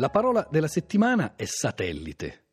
La 0.00 0.10
parola 0.10 0.46
della 0.48 0.68
settimana 0.68 1.34
è 1.34 1.44
satellite. 1.44 2.44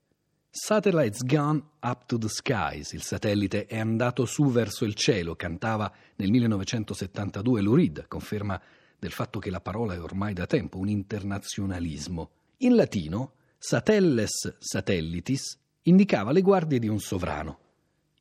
Satellite's 0.50 1.24
gone 1.24 1.62
up 1.82 2.08
to 2.08 2.18
the 2.18 2.28
skies, 2.28 2.94
il 2.94 3.04
satellite 3.04 3.68
è 3.68 3.78
andato 3.78 4.26
su 4.26 4.46
verso 4.50 4.84
il 4.84 4.96
cielo, 4.96 5.36
cantava 5.36 5.94
nel 6.16 6.32
1972 6.32 7.62
Lou 7.62 7.76
Reed, 7.76 8.08
conferma 8.08 8.60
del 8.98 9.12
fatto 9.12 9.38
che 9.38 9.52
la 9.52 9.62
parola 9.62 9.94
è 9.94 10.02
ormai 10.02 10.34
da 10.34 10.48
tempo 10.48 10.80
un 10.80 10.90
internazionalismo. 10.90 12.32
In 12.58 12.74
latino, 12.74 13.34
satelles 13.60 14.56
satellitis 14.58 15.56
indicava 15.84 16.32
le 16.32 16.42
guardie 16.42 16.80
di 16.80 16.88
un 16.88 17.00
sovrano. 17.00 17.60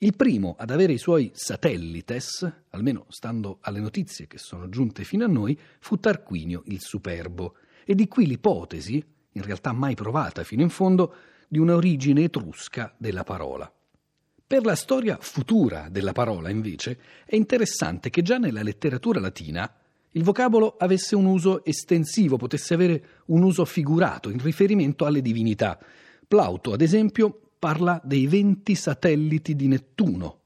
Il 0.01 0.17
primo 0.17 0.55
ad 0.59 0.69
avere 0.69 0.93
i 0.93 0.99
suoi 0.99 1.31
satellites, 1.33 2.65
almeno 2.69 3.07
stando 3.09 3.57
alle 3.63 3.81
notizie 3.81 4.27
che 4.27 4.37
sono 4.37 4.69
giunte 4.69 5.03
fino 5.03 5.25
a 5.25 5.29
noi, 5.29 5.59
fu 5.79 5.97
Tarquinio 5.97 6.61
il 6.67 6.83
Superbo, 6.83 7.55
e 7.87 7.95
di 7.95 8.09
qui 8.09 8.27
l'ipotesi, 8.27 9.05
in 9.35 9.43
realtà 9.43 9.73
mai 9.73 9.95
provata 9.95 10.43
fino 10.43 10.63
in 10.63 10.71
fondo, 10.71 11.15
di 11.49 11.59
un'origine 11.59 12.25
etrusca 12.25 12.93
della 12.97 13.23
parola. 13.23 13.71
Per 14.47 14.65
la 14.65 14.75
storia 14.75 15.17
futura 15.21 15.89
della 15.89 16.13
parola, 16.13 16.51
invece, 16.51 16.99
è 17.25 17.37
interessante 17.37 18.11
che 18.11 18.23
già 18.23 18.39
nella 18.39 18.63
letteratura 18.63 19.21
latina 19.21 19.73
il 20.11 20.23
vocabolo 20.23 20.77
avesse 20.79 21.17
un 21.17 21.27
uso 21.27 21.65
estensivo, 21.65 22.37
potesse 22.37 22.75
avere 22.75 23.05
un 23.27 23.43
uso 23.43 23.65
figurato 23.65 24.31
in 24.31 24.41
riferimento 24.41 25.07
alle 25.07 25.23
divinità. 25.23 25.79
Plauto, 26.27 26.73
ad 26.73 26.81
esempio, 26.81 27.41
parla 27.59 28.01
dei 28.05 28.27
venti 28.27 28.75
satelliti 28.75 29.57
di 29.57 29.69
Nettuno, 29.69 30.41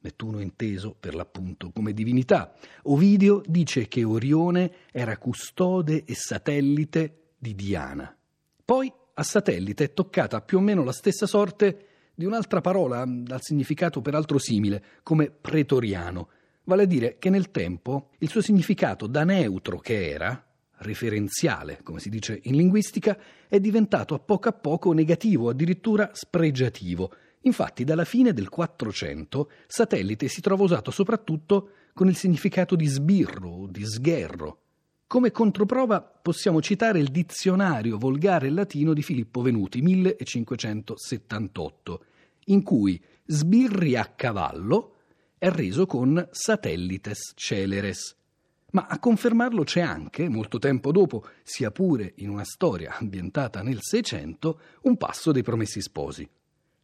Nettuno 0.00 0.40
inteso 0.40 0.94
per 0.98 1.14
l'appunto 1.14 1.70
come 1.70 1.94
divinità. 1.94 2.54
Ovidio 2.82 3.40
dice 3.46 3.88
che 3.88 4.04
Orione 4.04 4.70
era 4.92 5.16
custode 5.16 6.04
e 6.04 6.14
satellite 6.14 7.32
di 7.38 7.54
Diana. 7.54 8.14
Poi 8.64 8.90
a 9.14 9.22
satellite 9.22 9.84
è 9.84 9.92
toccata 9.92 10.40
più 10.40 10.56
o 10.56 10.60
meno 10.62 10.84
la 10.84 10.92
stessa 10.92 11.26
sorte 11.26 11.86
di 12.14 12.24
un'altra 12.24 12.62
parola 12.62 13.04
dal 13.06 13.42
significato 13.42 14.00
peraltro 14.00 14.38
simile, 14.38 14.82
come 15.02 15.30
pretoriano, 15.30 16.28
vale 16.64 16.84
a 16.84 16.86
dire 16.86 17.18
che 17.18 17.28
nel 17.28 17.50
tempo 17.50 18.10
il 18.18 18.30
suo 18.30 18.40
significato 18.40 19.06
da 19.06 19.22
neutro 19.24 19.78
che 19.78 20.08
era, 20.08 20.42
referenziale, 20.78 21.80
come 21.82 22.00
si 22.00 22.08
dice 22.08 22.40
in 22.44 22.56
linguistica, 22.56 23.18
è 23.48 23.60
diventato 23.60 24.14
a 24.14 24.18
poco 24.18 24.48
a 24.48 24.52
poco 24.52 24.92
negativo, 24.92 25.50
addirittura 25.50 26.10
spregiativo. 26.14 27.12
Infatti, 27.42 27.84
dalla 27.84 28.06
fine 28.06 28.32
del 28.32 28.48
400, 28.48 29.50
satellite 29.66 30.28
si 30.28 30.40
trova 30.40 30.62
usato 30.62 30.90
soprattutto 30.90 31.70
con 31.92 32.08
il 32.08 32.16
significato 32.16 32.76
di 32.76 32.86
sbirro 32.86 33.66
di 33.68 33.84
sgherro. 33.84 34.63
Come 35.06 35.30
controprova 35.30 36.00
possiamo 36.00 36.60
citare 36.60 36.98
il 36.98 37.10
dizionario 37.10 37.98
volgare 37.98 38.50
latino 38.50 38.92
di 38.92 39.02
Filippo 39.02 39.42
Venuti, 39.42 39.80
1578, 39.80 42.04
in 42.46 42.62
cui 42.62 43.00
sbirri 43.24 43.96
a 43.96 44.06
cavallo 44.06 44.96
è 45.38 45.48
reso 45.50 45.86
con 45.86 46.26
satellites 46.30 47.32
celeres. 47.36 48.16
Ma 48.72 48.86
a 48.88 48.98
confermarlo 48.98 49.62
c'è 49.62 49.82
anche, 49.82 50.28
molto 50.28 50.58
tempo 50.58 50.90
dopo, 50.90 51.24
sia 51.44 51.70
pure 51.70 52.14
in 52.16 52.30
una 52.30 52.44
storia 52.44 52.96
ambientata 52.98 53.62
nel 53.62 53.78
Seicento, 53.80 54.58
un 54.82 54.96
passo 54.96 55.30
dei 55.30 55.42
Promessi 55.42 55.80
Sposi. 55.80 56.28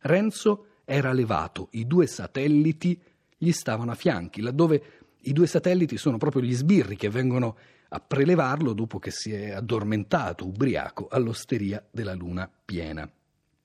Renzo 0.03 0.67
era 0.85 1.13
levato, 1.13 1.69
i 1.73 1.87
due 1.87 2.07
satelliti 2.07 3.01
gli 3.37 3.51
stavano 3.51 3.91
a 3.91 3.97
fianchi, 3.97 4.41
laddove 4.41 4.83
i 5.23 5.33
due 5.33 5.49
satelliti 5.49 5.97
sono 5.97 6.17
proprio 6.17 6.43
gli 6.43 6.55
sbirri 6.55 6.97
che 6.97 7.09
vengono 7.09 7.57
a 7.93 8.01
prelevarlo 8.01 8.73
dopo 8.73 8.99
che 8.99 9.11
si 9.11 9.33
è 9.33 9.51
addormentato 9.51 10.47
ubriaco 10.47 11.09
all'osteria 11.11 11.85
della 11.91 12.15
luna 12.15 12.51
piena. 12.65 13.09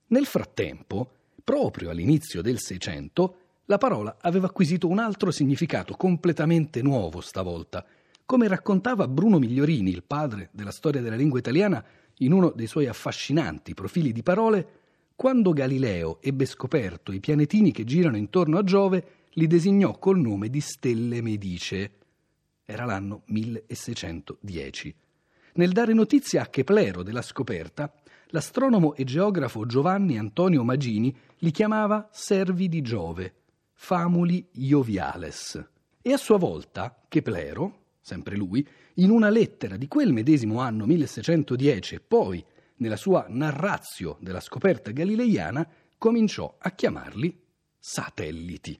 Nel 0.07 0.25
frattempo, 0.25 1.09
proprio 1.43 1.89
all'inizio 1.89 2.41
del 2.41 2.59
Seicento, 2.59 3.37
la 3.65 3.77
parola 3.77 4.17
aveva 4.21 4.47
acquisito 4.47 4.87
un 4.87 4.99
altro 4.99 5.31
significato 5.31 5.95
completamente 5.95 6.81
nuovo 6.81 7.21
stavolta. 7.21 7.85
Come 8.25 8.47
raccontava 8.47 9.08
Bruno 9.08 9.39
Migliorini, 9.39 9.91
il 9.91 10.03
padre 10.03 10.49
della 10.52 10.71
storia 10.71 11.02
della 11.02 11.15
lingua 11.15 11.39
italiana, 11.39 11.83
in 12.19 12.31
uno 12.31 12.52
dei 12.52 12.67
suoi 12.67 12.87
affascinanti 12.87 13.73
profili 13.73 14.11
di 14.11 14.23
parole, 14.23 14.67
quando 15.15 15.53
Galileo 15.53 16.19
ebbe 16.21 16.45
scoperto 16.45 17.11
i 17.11 17.19
pianetini 17.19 17.71
che 17.71 17.83
girano 17.83 18.17
intorno 18.17 18.58
a 18.58 18.64
Giove, 18.64 19.08
li 19.31 19.47
designò 19.47 19.97
col 19.97 20.19
nome 20.19 20.49
di 20.49 20.61
stelle 20.61 21.21
medicee. 21.21 21.91
Era 22.65 22.86
l'anno 22.86 23.21
1610. 23.27 24.95
Nel 25.53 25.71
dare 25.71 25.93
notizia 25.93 26.42
a 26.42 26.48
Keplero 26.48 27.03
della 27.03 27.21
scoperta, 27.21 27.93
l'astronomo 28.30 28.95
e 28.95 29.03
geografo 29.03 29.67
Giovanni 29.67 30.17
Antonio 30.17 30.64
Magini 30.64 31.15
li 31.37 31.52
chiamava 31.52 32.09
servi 32.11 32.67
di 32.67 32.81
Giove 32.81 33.33
famuli 33.71 34.48
Ioviales. 34.53 35.64
E 36.02 36.11
a 36.11 36.17
sua 36.17 36.37
volta 36.37 37.03
Keplero, 37.08 37.83
sempre 38.02 38.36
lui, 38.36 38.67
in 38.95 39.11
una 39.11 39.30
lettera 39.30 39.77
di 39.77 39.87
quel 39.87 40.11
medesimo 40.11 40.59
anno 40.59 40.86
1610 40.87 41.95
e 41.95 41.99
poi 41.99 42.43
nella 42.77 42.97
sua 42.97 43.27
narrazio 43.30 44.17
della 44.21 44.39
scoperta 44.39 44.92
galileiana, 44.92 45.67
cominciò 45.97 46.55
a 46.58 46.71
chiamarli 46.71 47.39
satelliti. 47.77 48.80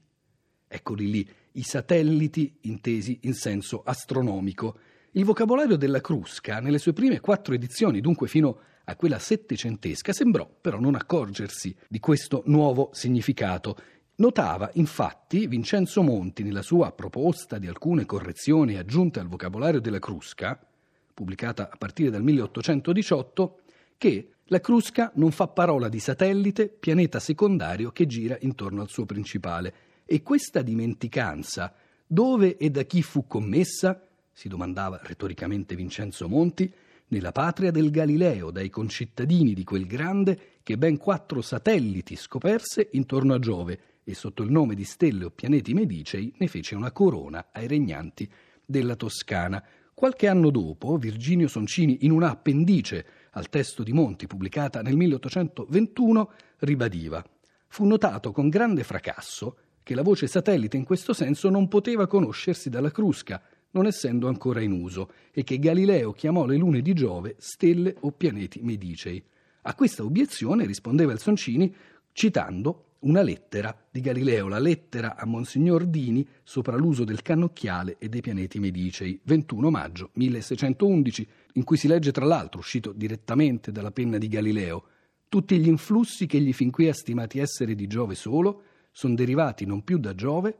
Eccoli 0.66 1.10
lì, 1.10 1.30
i 1.56 1.62
satelliti 1.62 2.56
intesi 2.62 3.18
in 3.22 3.34
senso 3.34 3.82
astronomico. 3.84 4.78
Il 5.12 5.24
vocabolario 5.24 5.76
della 5.76 6.00
Crusca, 6.00 6.60
nelle 6.60 6.78
sue 6.78 6.92
prime 6.92 7.20
quattro 7.20 7.54
edizioni, 7.54 8.00
dunque 8.00 8.28
fino 8.28 8.58
a 8.84 8.96
quella 8.96 9.18
settecentesca, 9.18 10.12
sembrò 10.12 10.48
però 10.60 10.78
non 10.78 10.94
accorgersi 10.94 11.74
di 11.88 11.98
questo 11.98 12.42
nuovo 12.46 12.90
significato 12.92 13.76
Notava 14.18 14.70
infatti 14.74 15.46
Vincenzo 15.46 16.02
Monti 16.02 16.42
nella 16.42 16.62
sua 16.62 16.90
proposta 16.92 17.58
di 17.58 17.66
alcune 17.66 18.06
correzioni 18.06 18.76
aggiunte 18.76 19.20
al 19.20 19.28
vocabolario 19.28 19.78
della 19.78 19.98
Crusca, 19.98 20.58
pubblicata 21.12 21.68
a 21.70 21.76
partire 21.76 22.08
dal 22.08 22.22
1818, 22.22 23.58
che 23.98 24.30
la 24.44 24.60
Crusca 24.60 25.12
non 25.16 25.32
fa 25.32 25.48
parola 25.48 25.90
di 25.90 25.98
satellite, 25.98 26.68
pianeta 26.68 27.20
secondario 27.20 27.90
che 27.90 28.06
gira 28.06 28.38
intorno 28.40 28.80
al 28.80 28.88
suo 28.88 29.04
principale. 29.04 29.74
E 30.08 30.22
questa 30.22 30.62
dimenticanza, 30.62 31.74
dove 32.06 32.56
e 32.56 32.70
da 32.70 32.84
chi 32.84 33.02
fu 33.02 33.26
commessa? 33.26 34.06
si 34.32 34.46
domandava 34.48 35.00
retoricamente 35.02 35.74
Vincenzo 35.74 36.28
Monti, 36.28 36.72
nella 37.08 37.32
patria 37.32 37.72
del 37.72 37.90
Galileo, 37.90 38.52
dai 38.52 38.70
concittadini 38.70 39.52
di 39.52 39.64
quel 39.64 39.84
grande 39.84 40.58
che 40.62 40.78
ben 40.78 40.96
quattro 40.96 41.42
satelliti 41.42 42.14
scoperse 42.14 42.90
intorno 42.92 43.34
a 43.34 43.40
Giove 43.40 43.80
e 44.04 44.14
sotto 44.14 44.44
il 44.44 44.52
nome 44.52 44.76
di 44.76 44.84
stelle 44.84 45.24
o 45.24 45.30
pianeti 45.30 45.74
medicei 45.74 46.32
ne 46.36 46.46
fece 46.46 46.76
una 46.76 46.92
corona 46.92 47.48
ai 47.50 47.66
regnanti 47.66 48.30
della 48.64 48.94
Toscana. 48.94 49.60
Qualche 49.92 50.28
anno 50.28 50.50
dopo, 50.50 50.98
Virginio 50.98 51.48
Soncini, 51.48 52.04
in 52.04 52.12
una 52.12 52.30
appendice 52.30 53.06
al 53.32 53.48
testo 53.48 53.82
di 53.82 53.92
Monti 53.92 54.28
pubblicata 54.28 54.82
nel 54.82 54.94
1821, 54.94 56.30
ribadiva 56.58 57.24
Fu 57.68 57.84
notato 57.84 58.30
con 58.30 58.48
grande 58.48 58.84
fracasso 58.84 59.56
che 59.86 59.94
la 59.94 60.02
voce 60.02 60.26
satellite 60.26 60.76
in 60.76 60.82
questo 60.82 61.12
senso 61.12 61.48
non 61.48 61.68
poteva 61.68 62.08
conoscersi 62.08 62.68
dalla 62.68 62.90
Crusca, 62.90 63.40
non 63.70 63.86
essendo 63.86 64.26
ancora 64.26 64.60
in 64.60 64.72
uso, 64.72 65.12
e 65.30 65.44
che 65.44 65.60
Galileo 65.60 66.10
chiamò 66.10 66.44
le 66.44 66.56
lune 66.56 66.80
di 66.80 66.92
Giove 66.92 67.36
stelle 67.38 67.94
o 68.00 68.10
pianeti 68.10 68.58
medicei. 68.64 69.22
A 69.62 69.74
questa 69.76 70.02
obiezione 70.02 70.66
rispondeva 70.66 71.12
il 71.12 71.20
Soncini 71.20 71.72
citando 72.10 72.94
una 73.00 73.22
lettera 73.22 73.78
di 73.88 74.00
Galileo, 74.00 74.48
la 74.48 74.58
lettera 74.58 75.14
a 75.14 75.24
Monsignor 75.24 75.84
Dini 75.84 76.26
sopra 76.42 76.74
l'uso 76.74 77.04
del 77.04 77.22
cannocchiale 77.22 77.94
e 78.00 78.08
dei 78.08 78.22
pianeti 78.22 78.58
medicei, 78.58 79.20
21 79.22 79.70
maggio 79.70 80.10
1611, 80.14 81.28
in 81.52 81.62
cui 81.62 81.76
si 81.76 81.86
legge 81.86 82.10
tra 82.10 82.24
l'altro, 82.24 82.58
uscito 82.58 82.90
direttamente 82.90 83.70
dalla 83.70 83.92
penna 83.92 84.18
di 84.18 84.26
Galileo, 84.26 84.82
tutti 85.28 85.56
gli 85.60 85.68
influssi 85.68 86.26
che 86.26 86.38
egli 86.38 86.52
fin 86.52 86.72
qui 86.72 86.88
ha 86.88 86.92
stimati 86.92 87.38
essere 87.38 87.76
di 87.76 87.86
Giove 87.86 88.16
solo 88.16 88.62
sono 88.96 89.14
derivati 89.14 89.66
non 89.66 89.84
più 89.84 89.98
da 89.98 90.14
Giove 90.14 90.56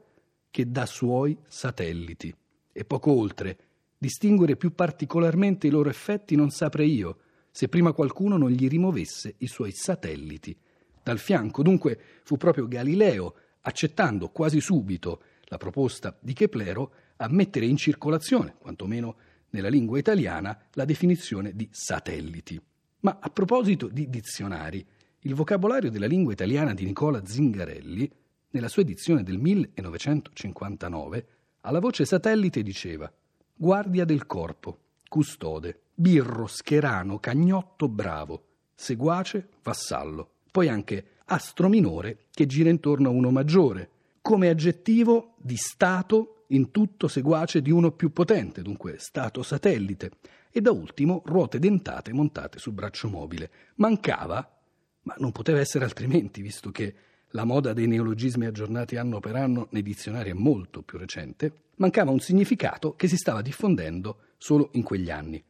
che 0.51 0.69
da 0.69 0.85
suoi 0.85 1.35
satelliti. 1.47 2.31
E 2.71 2.85
poco 2.85 3.11
oltre, 3.11 3.57
distinguere 3.97 4.55
più 4.55 4.75
particolarmente 4.75 5.65
i 5.65 5.71
loro 5.71 5.89
effetti 5.89 6.35
non 6.35 6.51
saprei 6.51 6.93
io, 6.93 7.17
se 7.49 7.67
prima 7.67 7.93
qualcuno 7.93 8.37
non 8.37 8.51
gli 8.51 8.67
rimovesse 8.67 9.33
i 9.39 9.47
suoi 9.47 9.71
satelliti 9.71 10.55
dal 11.01 11.17
fianco. 11.17 11.63
Dunque 11.63 11.99
fu 12.25 12.37
proprio 12.37 12.67
Galileo, 12.67 13.33
accettando 13.61 14.29
quasi 14.29 14.61
subito 14.61 15.23
la 15.45 15.57
proposta 15.57 16.15
di 16.21 16.33
Keplero, 16.33 16.91
a 17.15 17.27
mettere 17.29 17.65
in 17.65 17.75
circolazione, 17.75 18.53
quantomeno 18.59 19.15
nella 19.49 19.69
lingua 19.69 19.97
italiana, 19.97 20.55
la 20.73 20.85
definizione 20.85 21.55
di 21.55 21.67
satelliti. 21.71 22.61
Ma 22.99 23.17
a 23.19 23.31
proposito 23.31 23.87
di 23.87 24.07
dizionari, 24.11 24.85
il 25.21 25.33
vocabolario 25.33 25.89
della 25.89 26.05
lingua 26.05 26.33
italiana 26.33 26.75
di 26.75 26.85
Nicola 26.85 27.25
Zingarelli, 27.25 28.25
nella 28.49 28.67
sua 28.67 28.81
edizione 28.81 29.23
del 29.23 29.37
1959, 29.37 31.27
alla 31.61 31.79
voce 31.79 32.05
satellite 32.05 32.61
diceva 32.63 33.11
guardia 33.53 34.05
del 34.05 34.25
corpo, 34.25 34.79
custode, 35.07 35.81
birro, 35.93 36.45
scherano, 36.47 37.19
cagnotto, 37.19 37.89
bravo, 37.89 38.43
seguace, 38.75 39.49
vassallo. 39.63 40.29
Poi 40.51 40.69
anche 40.69 41.05
astro 41.25 41.67
minore 41.67 42.25
che 42.31 42.45
gira 42.45 42.69
intorno 42.69 43.09
a 43.09 43.11
uno 43.11 43.31
maggiore, 43.31 43.89
come 44.21 44.49
aggettivo 44.49 45.35
di 45.37 45.55
stato 45.55 46.45
in 46.47 46.71
tutto 46.71 47.07
seguace 47.07 47.61
di 47.61 47.71
uno 47.71 47.91
più 47.91 48.13
potente, 48.13 48.61
dunque 48.61 48.97
stato 48.99 49.43
satellite, 49.43 50.11
e 50.51 50.61
da 50.61 50.71
ultimo 50.71 51.21
ruote 51.25 51.59
dentate 51.59 52.13
montate 52.13 52.59
sul 52.59 52.73
braccio 52.73 53.09
mobile. 53.09 53.49
Mancava, 53.75 54.59
ma 55.03 55.15
non 55.17 55.31
poteva 55.31 55.59
essere 55.59 55.83
altrimenti, 55.83 56.41
visto 56.41 56.71
che 56.71 56.95
la 57.31 57.43
moda 57.43 57.73
dei 57.73 57.87
neologismi 57.87 58.45
aggiornati 58.45 58.95
anno 58.95 59.19
per 59.19 59.35
anno 59.35 59.67
nei 59.71 59.83
dizionari 59.83 60.29
è 60.29 60.33
molto 60.33 60.81
più 60.81 60.97
recente, 60.97 61.51
mancava 61.75 62.11
un 62.11 62.19
significato 62.19 62.95
che 62.95 63.07
si 63.07 63.17
stava 63.17 63.41
diffondendo 63.41 64.19
solo 64.37 64.69
in 64.73 64.83
quegli 64.83 65.09
anni, 65.09 65.43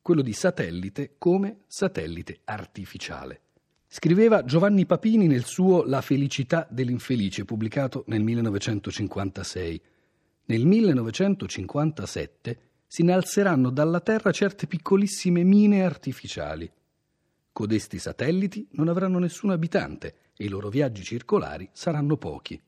quello 0.00 0.22
di 0.22 0.32
satellite 0.32 1.14
come 1.18 1.60
satellite 1.66 2.40
artificiale. 2.44 3.40
Scriveva 3.86 4.44
Giovanni 4.44 4.86
Papini 4.86 5.26
nel 5.26 5.44
suo 5.44 5.84
La 5.84 6.00
felicità 6.00 6.66
dell'infelice, 6.70 7.44
pubblicato 7.44 8.04
nel 8.06 8.22
1956. 8.22 9.80
Nel 10.46 10.64
1957 10.64 12.58
si 12.86 13.02
innalzeranno 13.02 13.70
dalla 13.70 14.00
Terra 14.00 14.32
certe 14.32 14.66
piccolissime 14.66 15.44
mine 15.44 15.84
artificiali. 15.84 16.70
Codesti 17.52 17.98
satelliti 17.98 18.66
non 18.72 18.88
avranno 18.88 19.18
nessun 19.18 19.50
abitante 19.50 20.14
e 20.34 20.44
i 20.44 20.48
loro 20.48 20.70
viaggi 20.70 21.02
circolari 21.02 21.68
saranno 21.72 22.16
pochi. 22.16 22.60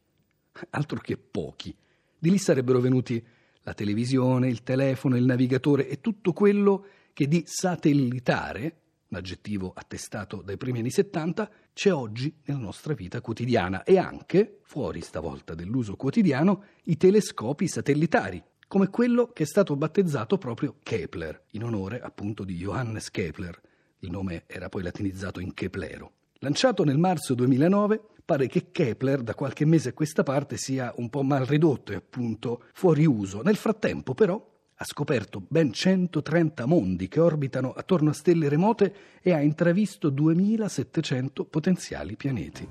Altro 0.70 1.00
che 1.00 1.16
pochi. 1.16 1.74
Di 2.18 2.30
lì 2.30 2.38
sarebbero 2.38 2.80
venuti 2.80 3.24
la 3.62 3.72
televisione, 3.72 4.48
il 4.48 4.62
telefono, 4.62 5.16
il 5.16 5.24
navigatore 5.24 5.88
e 5.88 6.00
tutto 6.00 6.32
quello 6.32 6.86
che 7.14 7.26
di 7.26 7.42
satellitare, 7.46 8.76
un 9.08 9.16
aggettivo 9.16 9.72
attestato 9.74 10.42
dai 10.42 10.58
primi 10.58 10.80
anni 10.80 10.90
70, 10.90 11.50
c'è 11.72 11.92
oggi 11.92 12.34
nella 12.44 12.60
nostra 12.60 12.92
vita 12.92 13.22
quotidiana 13.22 13.84
e 13.84 13.96
anche, 13.96 14.58
fuori 14.62 15.00
stavolta 15.00 15.54
dell'uso 15.54 15.96
quotidiano, 15.96 16.64
i 16.84 16.96
telescopi 16.98 17.68
satellitari, 17.68 18.42
come 18.68 18.90
quello 18.90 19.28
che 19.32 19.44
è 19.44 19.46
stato 19.46 19.76
battezzato 19.76 20.36
proprio 20.36 20.76
Kepler, 20.82 21.44
in 21.50 21.64
onore 21.64 22.00
appunto 22.00 22.44
di 22.44 22.56
Johannes 22.56 23.10
Kepler. 23.10 23.58
Il 24.04 24.10
nome 24.10 24.44
era 24.46 24.68
poi 24.68 24.82
latinizzato 24.82 25.40
in 25.40 25.54
Keplero. 25.54 26.12
Lanciato 26.40 26.84
nel 26.84 26.98
marzo 26.98 27.32
2009, 27.32 28.02
pare 28.22 28.48
che 28.48 28.70
Kepler 28.70 29.22
da 29.22 29.34
qualche 29.34 29.64
mese 29.64 29.88
a 29.88 29.92
questa 29.94 30.22
parte 30.22 30.58
sia 30.58 30.92
un 30.96 31.08
po' 31.08 31.22
mal 31.22 31.46
ridotto 31.46 31.90
e 31.92 31.94
appunto 31.94 32.64
fuori 32.74 33.06
uso. 33.06 33.40
Nel 33.40 33.56
frattempo 33.56 34.12
però 34.12 34.52
ha 34.74 34.84
scoperto 34.84 35.42
ben 35.48 35.72
130 35.72 36.66
mondi 36.66 37.08
che 37.08 37.18
orbitano 37.18 37.72
attorno 37.72 38.10
a 38.10 38.12
stelle 38.12 38.50
remote 38.50 38.94
e 39.22 39.32
ha 39.32 39.40
intravisto 39.40 40.10
2700 40.10 41.46
potenziali 41.46 42.14
pianeti. 42.16 42.68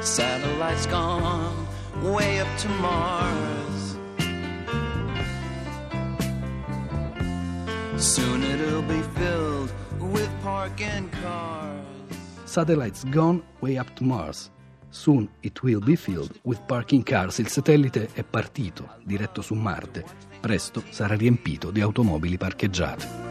Satellites 0.00 0.86
gone 0.90 1.64
way 2.02 2.40
up 2.40 2.48
to 2.58 2.68
Mars. 2.78 3.98
Soon 7.96 8.42
it'll 8.42 8.82
be 8.82 9.00
filled 9.14 9.72
with 10.12 10.30
parking 10.42 11.08
cars. 11.22 11.84
Satellites 12.44 13.04
Gone 13.10 13.42
Way 13.60 13.78
Up 13.78 13.92
to 13.94 14.04
Mars. 14.04 14.50
Soon 14.90 15.28
it 15.42 15.62
will 15.62 15.80
be 15.80 15.96
filled 15.96 16.38
with 16.42 16.60
parking 16.66 17.02
cars. 17.02 17.38
Il 17.38 17.48
satellite 17.48 18.10
è 18.14 18.22
partito, 18.22 18.96
diretto 19.04 19.42
su 19.42 19.54
Marte. 19.54 20.04
Presto 20.40 20.82
sarà 20.90 21.14
riempito 21.14 21.70
di 21.70 21.80
automobili 21.80 22.36
parcheggiate. 22.36 23.25